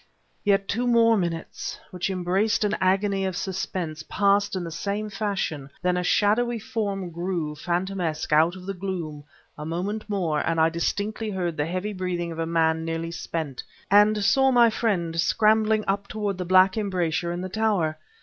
[0.43, 5.69] Yet two more minutes, which embraced an agony of suspense, passed in the same fashion;
[5.83, 9.23] then a shadowy form grew, phantomesque, out of the gloom;
[9.59, 13.61] a moment more, and I distinctly heard the heavy breathing of a man nearly spent,
[13.91, 17.99] and saw my friend scrambling up toward the black embrasure in the tower.